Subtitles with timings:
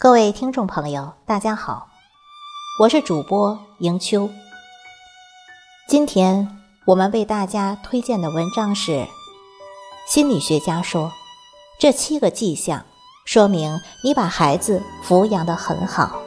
[0.00, 1.88] 各位听众朋友，大家好，
[2.78, 4.30] 我是主播迎秋。
[5.88, 9.08] 今天我们为大家推荐的文章是：
[10.06, 11.10] 心理学家说，
[11.80, 12.84] 这七个迹象
[13.24, 16.22] 说明你把孩子抚养的很好。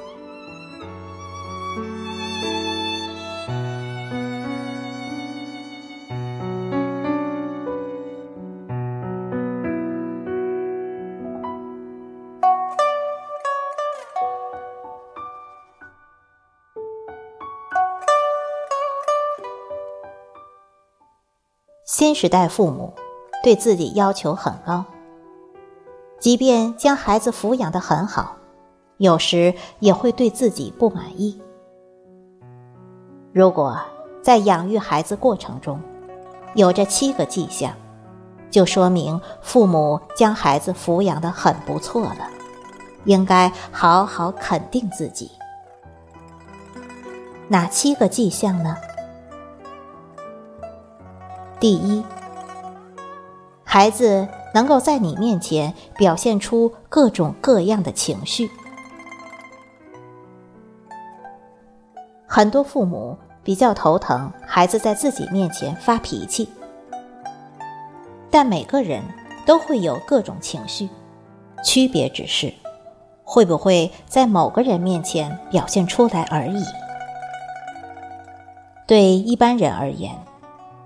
[22.02, 22.92] 新时代父母
[23.44, 24.84] 对自己要求很高，
[26.20, 28.38] 即便将孩子抚养的很好，
[28.98, 31.40] 有时也会对自己不满意。
[33.32, 33.80] 如果
[34.24, 35.80] 在养育孩子过程中
[36.56, 37.72] 有这七个迹象，
[38.50, 42.28] 就说明父母将孩子抚养的很不错了，
[43.06, 45.30] 应该好好肯定自己。
[47.48, 48.76] 哪七个迹象呢？
[51.62, 52.04] 第一，
[53.64, 58.50] 孩子能够在你面前表现出各种各样的情绪。
[62.26, 66.50] 很多父母比较头疼孩子在自己面前发脾气，
[68.32, 69.04] 但每个人
[69.46, 70.90] 都会有各种情绪，
[71.64, 72.52] 区别只是
[73.24, 76.66] 会不会在某个人面前表现出来而已。
[78.88, 80.18] 对一般人而言。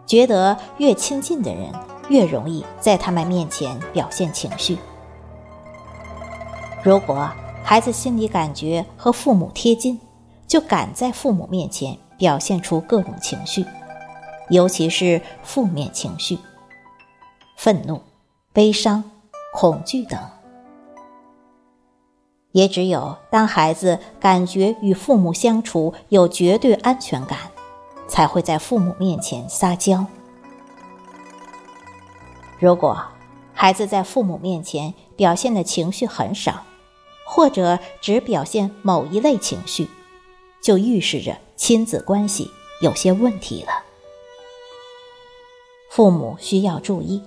[0.06, 1.72] 觉得越亲近的人
[2.10, 4.78] 越容易在他们面前表现情绪。
[6.84, 7.30] 如果
[7.64, 10.00] 孩子心里感觉和父母贴近，
[10.48, 13.66] 就敢在父母面前表现出各种情绪，
[14.50, 16.38] 尤其是负面情绪，
[17.58, 18.00] 愤怒、
[18.54, 19.04] 悲伤、
[19.52, 20.20] 恐惧等。
[22.52, 27.40] 也只有当孩子感觉与父母相处有绝对安全感。
[28.08, 30.06] 才会在父母面前撒娇。
[32.60, 33.06] 如果
[33.54, 36.64] 孩子在父母面前表现的情绪很少，
[37.26, 39.88] 或者只表现某一类情绪，
[40.62, 42.52] 就预示着亲子关系
[42.82, 43.84] 有些问题了。
[45.90, 47.24] 父母需要注意，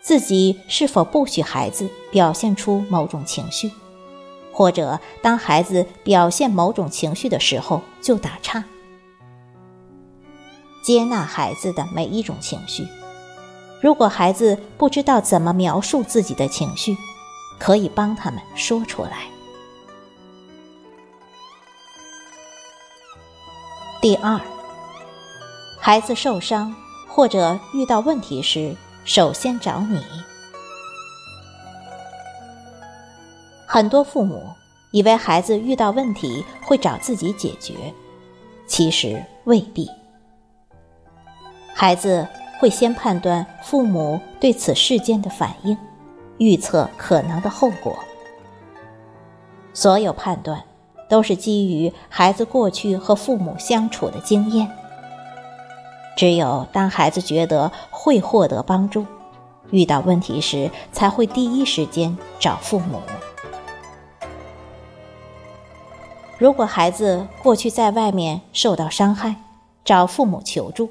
[0.00, 3.70] 自己是否不许孩子表现出某种情绪，
[4.52, 8.64] 或者当孩子表现某种情绪的时候就打岔。
[10.82, 12.86] 接纳孩子的每一种情绪。
[13.80, 16.96] 如果孩子不知道怎么描述自己的情绪，
[17.58, 19.26] 可以帮他们说出来。
[24.00, 24.40] 第二，
[25.80, 26.74] 孩子受伤
[27.08, 30.02] 或者遇到问题时，首先找你。
[33.66, 34.44] 很多父母
[34.90, 37.94] 以为孩子遇到问题会找自己解决，
[38.66, 39.88] 其实未必。
[41.74, 42.26] 孩子
[42.60, 45.76] 会先判断父母对此事件的反应，
[46.38, 47.98] 预测可能的后果。
[49.74, 50.62] 所有判断
[51.08, 54.70] 都是基于孩子过去和父母相处的经验。
[56.14, 59.06] 只有当孩子觉得会获得帮助，
[59.70, 63.00] 遇到问题时才会第一时间找父母。
[66.38, 69.36] 如果孩子过去在外面受到伤害，
[69.84, 70.90] 找父母求助。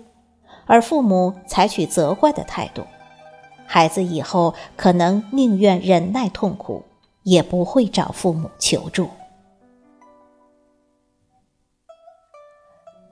[0.71, 2.85] 而父母采取责怪的态度，
[3.67, 6.85] 孩子以后可能宁愿忍耐痛苦，
[7.23, 9.09] 也不会找父母求助。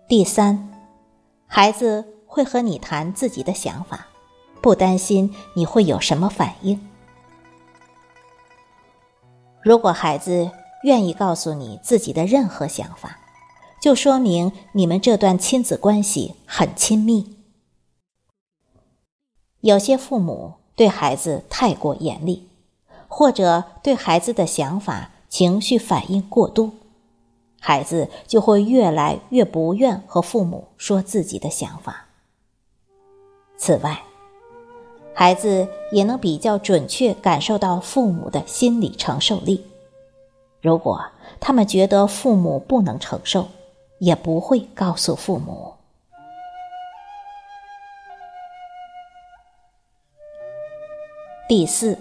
[0.08, 0.70] 第三，
[1.48, 4.08] 孩子会和你谈自己的想法，
[4.62, 6.80] 不担心你会有什么反应。
[9.62, 10.50] 如果孩子
[10.84, 13.20] 愿意告诉你自己的任何想法，
[13.82, 17.36] 就说明你们这段亲子关系很亲密。
[19.62, 22.48] 有些父母对孩子太过严厉，
[23.08, 26.72] 或者对孩子的想法、情绪反应过度，
[27.60, 32.06] 孩子就会越来越不愿和父母说自己的想法。
[33.58, 34.02] 此外，
[35.14, 39.66] 孩子也能比较准确感受到父母的心理承受力。
[40.62, 41.04] 如果
[41.42, 43.48] 他们觉得父母不能承受，
[43.98, 45.74] 也不会告诉父母。
[51.50, 51.98] 第四，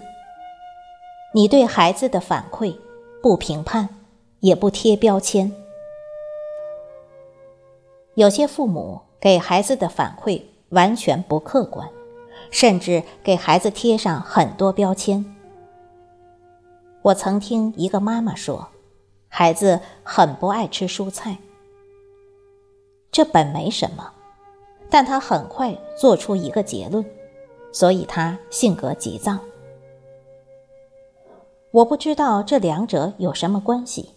[1.33, 2.77] 你对孩子的反馈
[3.19, 3.89] 不评判，
[4.41, 5.51] 也不贴标签。
[8.13, 11.89] 有些父母给孩子的反馈完全不客观，
[12.51, 15.25] 甚至给孩子贴上很多标签。
[17.01, 18.67] 我曾听一个妈妈说，
[19.29, 21.35] 孩子很不爱吃蔬菜。
[23.11, 24.13] 这本没什么，
[24.91, 27.03] 但他很快做出一个结论，
[27.71, 29.37] 所以他性格急躁。
[31.71, 34.09] 我不知道这两者有什么关系，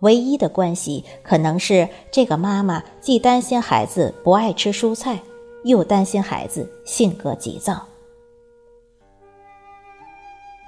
[0.00, 5.18] 唯一的关系可能是这个妈妈既担心孩子不爱吃蔬菜，
[5.64, 7.82] 又担心孩子性格急躁。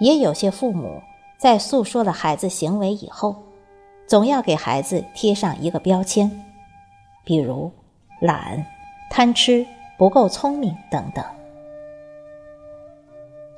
[0.01, 1.03] 也有些父母
[1.39, 3.35] 在诉说了孩子行为以后，
[4.07, 6.31] 总要给孩子贴上一个标签，
[7.25, 7.71] 比如
[8.23, 8.65] 懒、
[9.11, 9.67] 贪吃、
[9.99, 11.23] 不够聪明等等。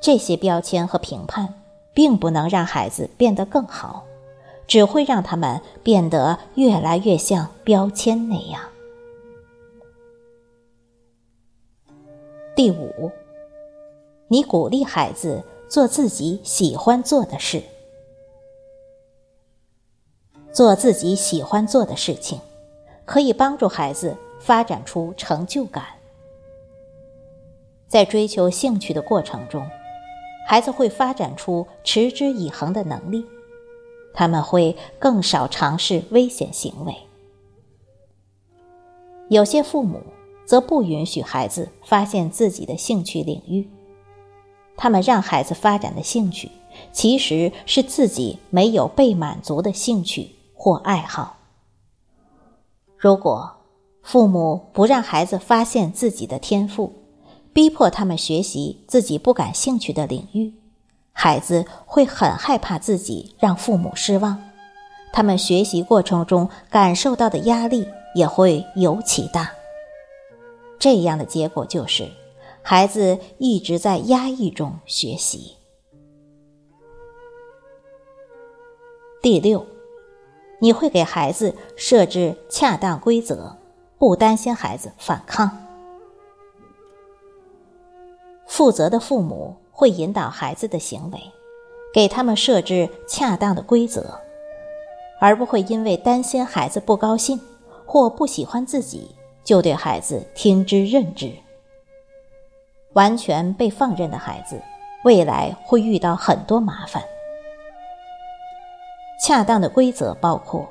[0.00, 1.55] 这些标签和评判，
[1.93, 4.05] 并不能让孩子变得更好，
[4.67, 8.62] 只会让他们变得越来越像标签那样。
[12.56, 13.11] 第五，
[14.29, 15.44] 你鼓励孩子。
[15.70, 17.62] 做自己喜欢做的事，
[20.53, 22.41] 做自己喜欢做的事情，
[23.05, 25.85] 可以帮助孩子发展出成就感。
[27.87, 29.64] 在追求兴趣的过程中，
[30.50, 33.25] 孩子会发展出持之以恒的能力，
[34.12, 36.93] 他们会更少尝试危险行为。
[39.29, 40.02] 有些父母
[40.44, 43.70] 则不允许孩子发现自己的兴趣领域。
[44.76, 46.50] 他们让孩子发展的兴趣，
[46.91, 51.37] 其实是自己没有被满足的兴趣或爱好。
[52.96, 53.49] 如果
[54.03, 56.93] 父母不让孩子发现自己的天赋，
[57.52, 60.52] 逼迫他们学习自己不感兴趣的领域，
[61.12, 64.41] 孩子会很害怕自己让父母失望，
[65.12, 69.50] 他们学习过程中感受到的压力也会尤其大。
[70.79, 72.08] 这样的结果就是。
[72.62, 75.56] 孩子一直在压抑中学习。
[79.23, 79.67] 第六，
[80.61, 83.56] 你会给孩子设置恰当规则，
[83.99, 85.69] 不担心孩子反抗。
[88.50, 91.20] 负责的父母会引导孩子的行为，
[91.94, 94.20] 给他们设置恰当的规则，
[95.20, 97.41] 而不会因为担心孩子不高兴
[97.87, 99.14] 或不喜欢自己，
[99.44, 101.32] 就对孩子听之任之。
[102.94, 104.61] 完全被放任的孩子，
[105.05, 107.00] 未来会遇到很多麻烦。
[109.23, 110.69] 恰当的规则包括：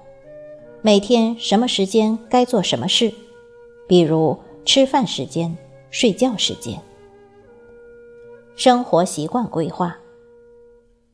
[0.81, 3.13] 每天什么时间该做什么事，
[3.87, 5.57] 比如吃饭时间、
[5.89, 6.77] 睡觉时间；
[8.59, 9.95] 生活习惯规划，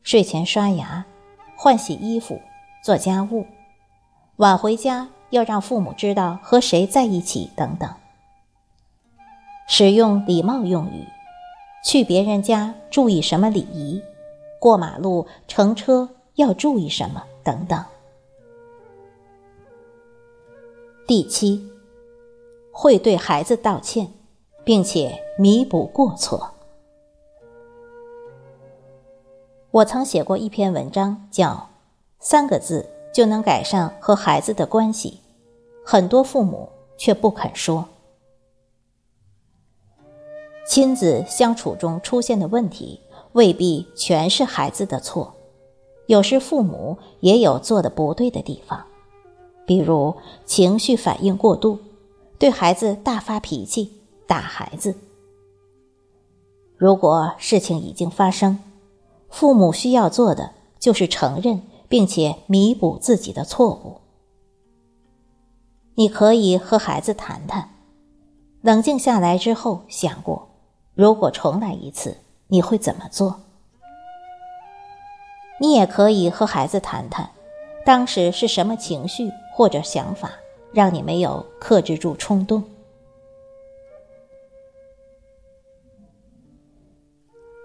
[0.02, 1.06] 睡前刷牙、
[1.56, 2.40] 换洗衣服、
[2.82, 3.46] 做家务，
[4.38, 7.88] 晚回家要让父母知道和谁在一起等等。
[9.68, 11.06] 使用礼貌用语，
[11.84, 14.02] 去别人家注意什么礼仪，
[14.58, 17.80] 过马路乘车要注意什么等等。
[21.06, 21.64] 第七，
[22.72, 24.08] 会对孩子道歉，
[24.64, 26.50] 并且弥补过错。
[29.76, 31.68] 我曾写过一篇文章，叫
[32.18, 35.20] “三个字就能改善和孩子的关系”，
[35.84, 37.84] 很多父母却不肯说。
[40.66, 42.98] 亲子相处中出现的问题
[43.32, 45.34] 未必全是孩子的错，
[46.06, 48.82] 有时父母也有做的不对的地方，
[49.66, 50.16] 比如
[50.46, 51.78] 情绪反应过度，
[52.38, 53.92] 对孩子大发脾气、
[54.26, 54.94] 打孩子。
[56.78, 58.58] 如果事情已经发生，
[59.36, 64.00] 父母需要做的就是承认并且弥补自己的错误。
[65.96, 67.68] 你可以和孩子谈谈，
[68.62, 70.48] 冷静下来之后想过。
[70.94, 72.16] 如果重来一次，
[72.46, 73.42] 你会怎么做？
[75.60, 77.28] 你也可以和孩子谈谈，
[77.84, 80.32] 当时是什么情绪或者想法，
[80.72, 82.64] 让你没有克制住冲动。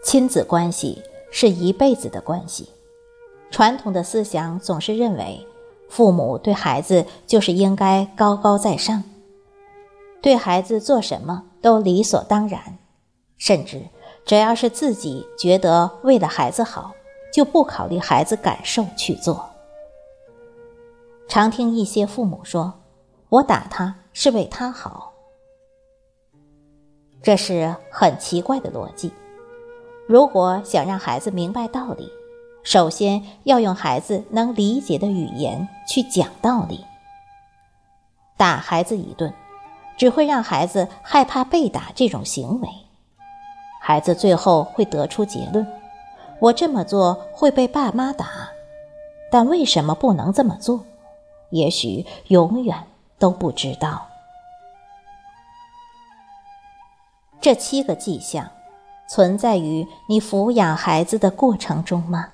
[0.04, 1.02] 亲子关系
[1.32, 2.70] 是一辈子的关系，
[3.50, 5.48] 传统的思想总是认为，
[5.90, 9.04] 父母对孩子就是应该高高在上，
[10.22, 12.78] 对孩子做什么都理所当然。
[13.38, 13.82] 甚至，
[14.24, 16.92] 只要是自己觉得为了孩子好，
[17.34, 19.50] 就不考虑孩子感受去做。
[21.28, 22.74] 常听一些父母说
[23.30, 25.14] ：“我打他是为他好。”
[27.24, 29.12] 这是很奇怪的逻辑。
[30.12, 32.12] 如果想让孩子明白道理
[32.66, 36.84] 首先要用孩子能理解的语言去讲道理。
[38.36, 39.34] 打孩子一顿
[39.96, 42.68] 只会让孩子害怕被打这种行为。
[43.80, 45.66] 孩子最后会得出结论
[46.42, 48.28] 我这么做会被爸妈打
[49.32, 50.84] 但为什么不能这么做？
[51.52, 52.76] 也许永远
[53.18, 54.10] 都不知道。
[57.40, 58.52] 这七个迹象
[59.14, 62.30] 存在于你抚养孩子的过程中吗？